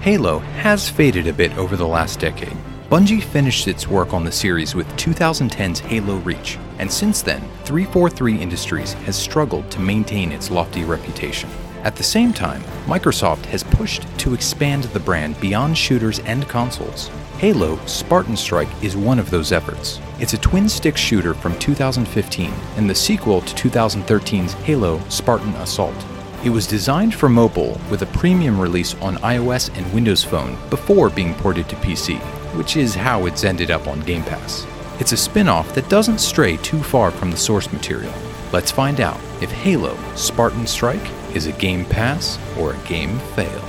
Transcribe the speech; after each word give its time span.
Halo 0.00 0.38
has 0.38 0.88
faded 0.88 1.26
a 1.26 1.32
bit 1.32 1.54
over 1.58 1.76
the 1.76 1.86
last 1.86 2.20
decade. 2.20 2.56
Bungie 2.88 3.22
finished 3.22 3.68
its 3.68 3.86
work 3.86 4.14
on 4.14 4.24
the 4.24 4.32
series 4.32 4.74
with 4.74 4.88
2010's 4.96 5.80
Halo 5.80 6.16
Reach, 6.20 6.58
and 6.78 6.90
since 6.90 7.20
then, 7.20 7.42
343 7.64 8.38
Industries 8.38 8.94
has 8.94 9.14
struggled 9.14 9.70
to 9.70 9.78
maintain 9.78 10.32
its 10.32 10.50
lofty 10.50 10.84
reputation. 10.84 11.50
At 11.82 11.96
the 11.96 12.02
same 12.02 12.32
time, 12.32 12.62
Microsoft 12.86 13.44
has 13.46 13.62
pushed 13.62 14.06
to 14.20 14.32
expand 14.32 14.84
the 14.84 15.00
brand 15.00 15.38
beyond 15.38 15.76
shooters 15.76 16.20
and 16.20 16.48
consoles. 16.48 17.08
Halo 17.36 17.78
Spartan 17.84 18.38
Strike 18.38 18.82
is 18.82 18.96
one 18.96 19.18
of 19.18 19.28
those 19.28 19.52
efforts. 19.52 20.00
It's 20.18 20.32
a 20.32 20.38
twin 20.38 20.70
stick 20.70 20.96
shooter 20.96 21.34
from 21.34 21.58
2015 21.58 22.50
and 22.76 22.88
the 22.88 22.94
sequel 22.94 23.42
to 23.42 23.68
2013's 23.68 24.54
Halo 24.54 24.98
Spartan 25.10 25.54
Assault. 25.56 25.94
It 26.42 26.48
was 26.48 26.66
designed 26.66 27.14
for 27.14 27.28
mobile 27.28 27.78
with 27.90 28.00
a 28.00 28.06
premium 28.06 28.58
release 28.58 28.94
on 29.02 29.16
iOS 29.16 29.76
and 29.76 29.92
Windows 29.92 30.24
Phone 30.24 30.56
before 30.70 31.10
being 31.10 31.34
ported 31.34 31.68
to 31.68 31.76
PC, 31.76 32.18
which 32.56 32.78
is 32.78 32.94
how 32.94 33.26
it's 33.26 33.44
ended 33.44 33.70
up 33.70 33.86
on 33.86 34.00
Game 34.00 34.22
Pass. 34.22 34.66
It's 35.00 35.12
a 35.12 35.18
spin 35.18 35.48
off 35.48 35.74
that 35.74 35.90
doesn't 35.90 36.18
stray 36.18 36.56
too 36.56 36.82
far 36.82 37.10
from 37.10 37.30
the 37.30 37.36
source 37.36 37.70
material. 37.70 38.14
Let's 38.54 38.70
find 38.70 39.02
out 39.02 39.20
if 39.42 39.52
Halo 39.52 39.98
Spartan 40.14 40.66
Strike 40.66 41.10
is 41.34 41.46
a 41.46 41.52
Game 41.52 41.84
Pass 41.84 42.38
or 42.58 42.72
a 42.72 42.88
game 42.88 43.18
fail. 43.36 43.60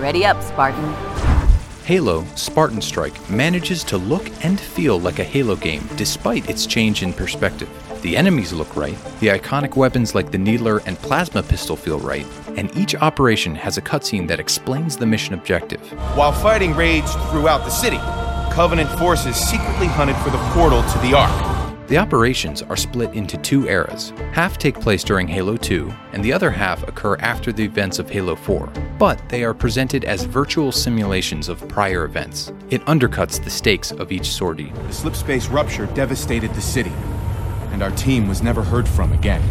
Ready 0.00 0.24
up, 0.24 0.42
Spartan. 0.42 0.94
Halo 1.84 2.24
Spartan 2.36 2.80
Strike 2.80 3.28
manages 3.28 3.84
to 3.84 3.98
look 3.98 4.30
and 4.42 4.58
feel 4.58 4.98
like 4.98 5.18
a 5.18 5.24
Halo 5.24 5.56
game 5.56 5.86
despite 5.96 6.48
its 6.48 6.64
change 6.64 7.02
in 7.02 7.12
perspective. 7.12 7.68
The 8.04 8.18
enemies 8.18 8.52
look 8.52 8.76
right, 8.76 8.96
the 9.20 9.28
iconic 9.28 9.76
weapons 9.76 10.14
like 10.14 10.30
the 10.30 10.36
Needler 10.36 10.82
and 10.84 10.98
Plasma 10.98 11.42
Pistol 11.42 11.74
feel 11.74 11.98
right, 11.98 12.26
and 12.54 12.70
each 12.76 12.94
operation 12.94 13.54
has 13.54 13.78
a 13.78 13.82
cutscene 13.82 14.28
that 14.28 14.38
explains 14.38 14.94
the 14.94 15.06
mission 15.06 15.32
objective. 15.32 15.80
While 16.14 16.32
fighting 16.32 16.76
raged 16.76 17.08
throughout 17.30 17.64
the 17.64 17.70
city, 17.70 18.00
Covenant 18.54 18.88
forces 19.00 19.34
secretly 19.34 19.86
hunted 19.88 20.16
for 20.18 20.30
the 20.30 20.38
portal 20.52 20.82
to 20.82 20.98
the 20.98 21.12
Ark. 21.12 21.88
The 21.88 21.98
operations 21.98 22.62
are 22.62 22.76
split 22.76 23.12
into 23.14 23.36
two 23.38 23.66
eras. 23.68 24.12
Half 24.32 24.58
take 24.58 24.78
place 24.78 25.02
during 25.02 25.26
Halo 25.26 25.56
2, 25.56 25.92
and 26.12 26.22
the 26.22 26.32
other 26.32 26.50
half 26.50 26.86
occur 26.86 27.16
after 27.16 27.52
the 27.52 27.64
events 27.64 27.98
of 27.98 28.08
Halo 28.08 28.36
4, 28.36 28.72
but 28.96 29.20
they 29.28 29.42
are 29.42 29.54
presented 29.54 30.04
as 30.04 30.22
virtual 30.22 30.70
simulations 30.70 31.48
of 31.48 31.66
prior 31.68 32.04
events. 32.04 32.52
It 32.70 32.84
undercuts 32.84 33.42
the 33.42 33.50
stakes 33.50 33.90
of 33.90 34.12
each 34.12 34.26
sortie. 34.26 34.70
The 34.70 34.92
slipspace 34.92 35.50
rupture 35.50 35.86
devastated 35.86 36.54
the 36.54 36.60
city, 36.60 36.92
and 37.74 37.82
our 37.82 37.90
team 37.90 38.26
was 38.26 38.42
never 38.42 38.62
heard 38.62 38.88
from 38.88 39.12
again. 39.12 39.42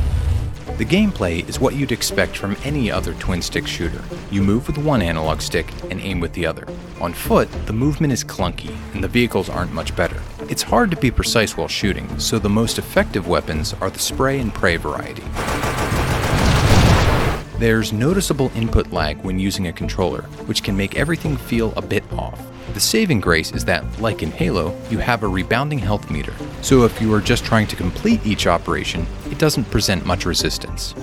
The 0.78 0.86
gameplay 0.86 1.48
is 1.48 1.60
what 1.60 1.76
you'd 1.76 1.92
expect 1.92 2.36
from 2.36 2.58
any 2.64 2.90
other 2.90 3.14
twin 3.16 3.44
stick 3.44 3.68
shooter. 3.68 4.02
You 4.32 4.42
move 4.42 4.66
with 4.66 4.80
one 4.80 5.04
analog 5.04 5.42
stick 5.42 5.72
and 5.92 6.00
aim 6.02 6.20
with 6.20 6.34
the 6.34 6.48
other. 6.48 6.66
On 7.00 7.14
foot, 7.14 7.48
the 7.68 7.74
movement 7.74 8.12
is 8.12 8.24
clunky, 8.24 8.76
and 8.96 9.04
the 9.04 9.08
vehicles 9.08 9.50
aren't 9.50 9.74
much 9.74 9.96
better. 9.96 10.20
It's 10.50 10.64
hard 10.64 10.90
to 10.90 10.98
be 10.98 11.12
precise 11.12 11.56
while 11.56 11.68
shooting, 11.68 12.18
so 12.18 12.40
the 12.40 12.50
most 12.50 12.80
effective 12.80 13.28
weapons 13.28 13.74
are 13.82 13.92
the 13.92 14.00
spray 14.00 14.40
and 14.40 14.52
pray 14.52 14.78
variety. 14.78 15.24
There's 17.64 17.94
noticeable 17.94 18.52
input 18.56 18.92
lag 18.92 19.24
when 19.24 19.40
using 19.40 19.68
a 19.68 19.72
controller, 19.72 20.24
which 20.48 20.64
can 20.64 20.76
make 20.76 20.98
everything 20.98 21.38
feel 21.38 21.72
a 21.78 21.82
bit 21.82 22.04
off. 22.12 22.46
The 22.74 22.82
saving 22.82 23.22
grace 23.22 23.54
is 23.54 23.64
that, 23.64 23.86
like 24.02 24.22
in 24.22 24.32
Halo, 24.32 24.78
you 24.90 24.98
have 24.98 25.24
a 25.24 25.30
rebounding 25.30 25.80
health 25.80 26.12
meter, 26.12 26.34
so 26.62 26.84
if 26.84 27.02
you 27.02 27.14
are 27.14 27.22
just 27.22 27.46
trying 27.46 27.68
to 27.68 27.78
complete 27.78 28.20
each 28.26 28.48
operation, 28.48 29.08
it 29.32 29.38
doesn't 29.38 29.72
present 29.72 30.06
much 30.06 30.26
resistance. 30.26 30.94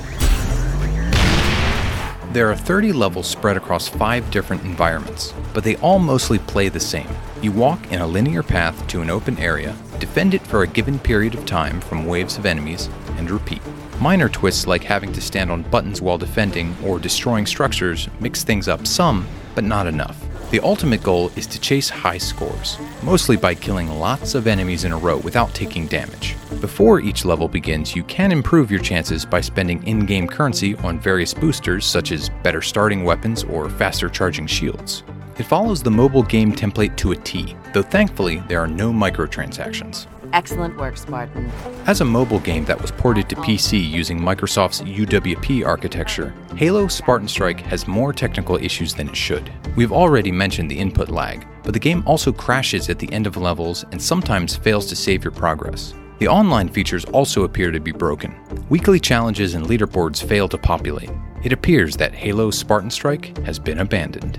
There 2.35 2.51
are 2.51 2.57
30 2.57 2.93
levels 2.93 3.27
spread 3.27 3.57
across 3.57 3.89
5 3.89 4.31
different 4.31 4.63
environments, 4.63 5.33
but 5.55 5.65
they 5.65 5.77
all 5.77 5.99
mostly 5.99 6.41
play 6.41 6.69
the 6.69 6.79
same. 6.79 7.09
You 7.41 7.53
walk 7.53 7.91
in 7.91 8.03
a 8.03 8.07
linear 8.07 8.43
path 8.43 8.87
to 8.89 9.01
an 9.01 9.09
open 9.09 9.39
area, 9.39 9.75
defend 9.99 10.35
it 10.35 10.47
for 10.47 10.63
a 10.63 10.67
given 10.67 10.99
period 10.99 11.33
of 11.33 11.47
time 11.47 11.81
from 11.81 12.05
waves 12.05 12.37
of 12.37 12.45
enemies, 12.45 12.91
and 13.17 13.31
repeat. 13.31 13.63
Minor 14.01 14.31
twists 14.31 14.67
like 14.67 14.83
having 14.83 15.13
to 15.13 15.21
stand 15.21 15.51
on 15.51 15.63
buttons 15.65 16.01
while 16.01 16.17
defending 16.17 16.75
or 16.83 16.99
destroying 16.99 17.45
structures 17.45 18.09
mix 18.19 18.43
things 18.43 18.67
up 18.67 18.87
some, 18.87 19.27
but 19.55 19.63
not 19.63 19.87
enough. 19.87 20.19
The 20.51 20.61
ultimate 20.61 21.03
goal 21.03 21.31
is 21.37 21.47
to 21.49 21.61
chase 21.61 21.91
high 21.91 22.17
scores, 22.17 22.79
mostly 23.03 23.37
by 23.37 23.55
killing 23.55 23.91
lots 23.91 24.35
of 24.35 24.47
enemies 24.47 24.85
in 24.85 24.93
a 24.93 24.97
row 24.97 25.19
without 25.19 25.53
taking 25.55 25.87
damage. 25.87 26.35
Before 26.63 27.01
each 27.01 27.27
level 27.27 27.47
begins, 27.47 27.95
you 27.95 28.03
can 28.05 28.33
improve 28.33 28.71
your 28.71 28.81
chances 28.81 29.27
by 29.27 29.43
spending 29.43 29.87
in 29.87 30.07
game 30.07 30.27
currency 30.27 30.77
on 30.77 30.99
various 30.99 31.35
boosters 31.35 31.85
such 31.85 32.11
as 32.11 32.31
better 32.43 32.63
starting 32.63 33.05
weapons 33.05 33.45
or 33.45 33.69
faster 33.69 34.09
charging 34.09 34.47
shields. 34.47 35.03
It 35.39 35.45
follows 35.45 35.83
the 35.83 35.91
mobile 35.91 36.23
game 36.23 36.53
template 36.53 36.97
to 36.97 37.13
a 37.13 37.17
T, 37.17 37.55
though 37.75 37.83
thankfully 37.83 38.43
there 38.49 38.61
are 38.61 38.67
no 38.67 38.93
microtransactions. 38.93 40.07
Excellent 40.33 40.77
work, 40.77 40.97
Spartan. 40.97 41.51
As 41.87 42.01
a 42.01 42.05
mobile 42.05 42.39
game 42.39 42.65
that 42.67 42.81
was 42.81 42.91
ported 42.91 43.29
to 43.29 43.37
PC 43.37 43.91
using 43.91 44.19
Microsoft's 44.19 44.83
UWP 44.83 45.67
architecture, 45.67 46.35
Halo 46.57 46.89
Spartan 46.89 47.29
Strike 47.29 47.61
has 47.61 47.89
more 47.89 48.13
technical 48.13 48.57
issues 48.57 48.95
than 48.95 49.09
it 49.09 49.17
should. 49.17 49.51
We've 49.77 49.93
already 49.93 50.31
mentioned 50.31 50.71
the 50.71 50.79
input 50.79 51.09
lag, 51.09 51.47
but 51.63 51.73
the 51.73 51.81
game 51.81 52.03
also 52.07 52.33
crashes 52.33 52.89
at 52.89 52.99
the 52.99 53.13
end 53.13 53.27
of 53.27 53.37
levels 53.37 53.85
and 53.93 54.01
sometimes 54.01 54.57
fails 54.57 54.87
to 54.87 54.97
save 54.97 55.25
your 55.25 55.33
progress. 55.33 55.95
The 56.19 56.29
online 56.29 56.69
features 56.69 57.07
also 57.07 57.45
appear 57.45 57.71
to 57.71 57.81
be 57.81 57.93
broken. 57.93 58.35
Weekly 58.69 59.01
challenges 59.01 59.55
and 59.55 59.67
leaderboards 59.67 60.23
fail 60.23 60.49
to 60.49 60.59
populate. 60.59 61.11
It 61.43 61.53
appears 61.53 61.97
that 61.97 62.15
Halo 62.15 62.51
Spartan 62.51 62.91
Strike 62.91 63.39
has 63.39 63.59
been 63.59 63.79
abandoned. 63.79 64.39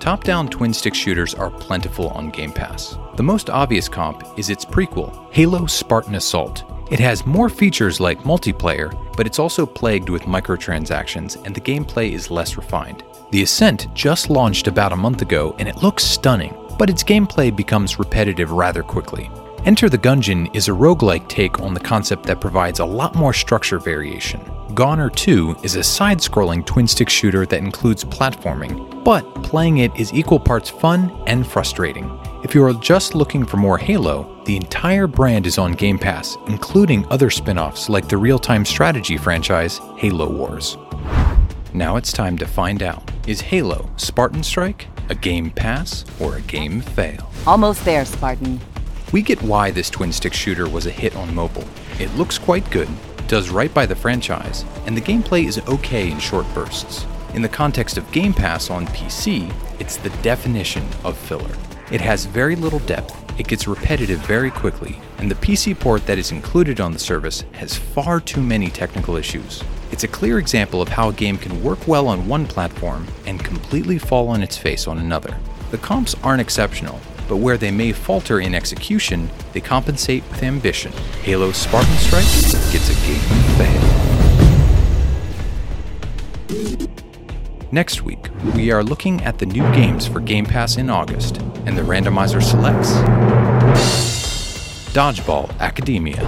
Top 0.00 0.22
down 0.22 0.48
twin 0.48 0.72
stick 0.72 0.94
shooters 0.94 1.34
are 1.34 1.50
plentiful 1.50 2.08
on 2.10 2.30
Game 2.30 2.52
Pass. 2.52 2.96
The 3.16 3.22
most 3.22 3.50
obvious 3.50 3.88
comp 3.88 4.38
is 4.38 4.48
its 4.48 4.64
prequel, 4.64 5.32
Halo 5.32 5.66
Spartan 5.66 6.14
Assault. 6.14 6.64
It 6.90 7.00
has 7.00 7.26
more 7.26 7.48
features 7.48 8.00
like 8.00 8.22
multiplayer, 8.22 8.94
but 9.16 9.26
it's 9.26 9.40
also 9.40 9.66
plagued 9.66 10.08
with 10.08 10.22
microtransactions 10.22 11.44
and 11.44 11.54
the 11.54 11.60
gameplay 11.60 12.12
is 12.12 12.30
less 12.30 12.56
refined. 12.56 13.02
The 13.32 13.42
Ascent 13.42 13.92
just 13.92 14.30
launched 14.30 14.68
about 14.68 14.92
a 14.92 14.96
month 14.96 15.20
ago 15.20 15.54
and 15.58 15.68
it 15.68 15.82
looks 15.82 16.04
stunning, 16.04 16.56
but 16.78 16.88
its 16.88 17.02
gameplay 17.02 17.54
becomes 17.54 17.98
repetitive 17.98 18.52
rather 18.52 18.82
quickly. 18.82 19.28
Enter 19.64 19.88
the 19.88 19.98
Gungeon 19.98 20.54
is 20.54 20.68
a 20.68 20.72
roguelike 20.72 21.28
take 21.28 21.60
on 21.60 21.74
the 21.74 21.80
concept 21.80 22.24
that 22.24 22.40
provides 22.40 22.78
a 22.78 22.84
lot 22.84 23.14
more 23.14 23.32
structure 23.32 23.78
variation. 23.78 24.40
Gonner 24.74 25.10
2 25.10 25.56
is 25.62 25.74
a 25.74 25.82
side 25.82 26.18
scrolling 26.18 26.64
twin 26.64 26.86
stick 26.86 27.08
shooter 27.08 27.44
that 27.44 27.58
includes 27.58 28.04
platforming, 28.04 29.02
but 29.04 29.22
playing 29.42 29.78
it 29.78 29.94
is 29.98 30.14
equal 30.14 30.38
parts 30.38 30.70
fun 30.70 31.10
and 31.26 31.46
frustrating. 31.46 32.08
If 32.44 32.54
you 32.54 32.64
are 32.64 32.72
just 32.74 33.14
looking 33.14 33.44
for 33.44 33.56
more 33.56 33.78
Halo, 33.78 34.40
the 34.44 34.56
entire 34.56 35.06
brand 35.06 35.46
is 35.46 35.58
on 35.58 35.72
Game 35.72 35.98
Pass, 35.98 36.36
including 36.46 37.04
other 37.10 37.28
spin 37.28 37.58
offs 37.58 37.88
like 37.88 38.08
the 38.08 38.16
real 38.16 38.38
time 38.38 38.64
strategy 38.64 39.16
franchise 39.16 39.80
Halo 39.96 40.30
Wars. 40.30 40.78
Now 41.74 41.96
it's 41.96 42.12
time 42.12 42.38
to 42.38 42.46
find 42.46 42.82
out 42.82 43.10
is 43.26 43.40
Halo 43.40 43.90
Spartan 43.96 44.42
Strike 44.42 44.86
a 45.10 45.14
game 45.14 45.50
pass 45.50 46.04
or 46.20 46.36
a 46.36 46.40
game 46.42 46.80
fail? 46.80 47.30
Almost 47.46 47.84
there, 47.84 48.04
Spartan. 48.04 48.60
We 49.10 49.22
get 49.22 49.40
why 49.40 49.70
this 49.70 49.88
twin 49.88 50.12
stick 50.12 50.34
shooter 50.34 50.68
was 50.68 50.84
a 50.84 50.90
hit 50.90 51.16
on 51.16 51.34
mobile. 51.34 51.64
It 51.98 52.14
looks 52.16 52.36
quite 52.36 52.70
good, 52.70 52.88
does 53.26 53.48
right 53.48 53.72
by 53.72 53.86
the 53.86 53.96
franchise, 53.96 54.66
and 54.84 54.94
the 54.94 55.00
gameplay 55.00 55.46
is 55.46 55.58
okay 55.66 56.10
in 56.10 56.18
short 56.18 56.46
bursts. 56.52 57.06
In 57.32 57.40
the 57.40 57.48
context 57.48 57.96
of 57.96 58.10
Game 58.12 58.34
Pass 58.34 58.68
on 58.68 58.86
PC, 58.88 59.50
it's 59.80 59.96
the 59.96 60.10
definition 60.20 60.86
of 61.04 61.16
filler. 61.16 61.56
It 61.90 62.02
has 62.02 62.26
very 62.26 62.54
little 62.54 62.80
depth, 62.80 63.16
it 63.40 63.48
gets 63.48 63.66
repetitive 63.66 64.18
very 64.20 64.50
quickly, 64.50 65.00
and 65.16 65.30
the 65.30 65.36
PC 65.36 65.78
port 65.78 66.04
that 66.06 66.18
is 66.18 66.30
included 66.30 66.78
on 66.78 66.92
the 66.92 66.98
service 66.98 67.44
has 67.52 67.78
far 67.78 68.20
too 68.20 68.42
many 68.42 68.68
technical 68.68 69.16
issues. 69.16 69.64
It's 69.90 70.04
a 70.04 70.08
clear 70.08 70.38
example 70.38 70.82
of 70.82 70.88
how 70.88 71.08
a 71.08 71.14
game 71.14 71.38
can 71.38 71.62
work 71.62 71.88
well 71.88 72.08
on 72.08 72.28
one 72.28 72.46
platform 72.46 73.06
and 73.24 73.42
completely 73.42 73.98
fall 73.98 74.28
on 74.28 74.42
its 74.42 74.58
face 74.58 74.86
on 74.86 74.98
another. 74.98 75.34
The 75.70 75.78
comps 75.78 76.14
aren't 76.22 76.42
exceptional, 76.42 77.00
but 77.28 77.36
where 77.36 77.56
they 77.58 77.70
may 77.70 77.92
falter 77.92 78.40
in 78.40 78.54
execution, 78.54 79.30
they 79.52 79.60
compensate 79.60 80.28
with 80.30 80.42
ambition. 80.42 80.90
Halo 81.22 81.52
Spartan 81.52 81.94
Strike 81.96 82.24
gets 82.72 82.88
a 82.88 82.94
game 83.06 83.20
fail. 83.56 83.98
Next 87.70 88.02
week, 88.02 88.30
we 88.54 88.70
are 88.70 88.82
looking 88.82 89.22
at 89.24 89.38
the 89.38 89.46
new 89.46 89.62
games 89.74 90.06
for 90.06 90.20
Game 90.20 90.46
Pass 90.46 90.78
in 90.78 90.88
August, 90.88 91.36
and 91.66 91.76
the 91.76 91.82
randomizer 91.82 92.42
selects 92.42 92.92
Dodgeball 94.94 95.50
Academia. 95.60 96.24